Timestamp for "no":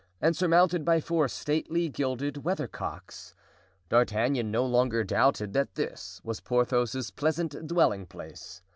4.49-4.65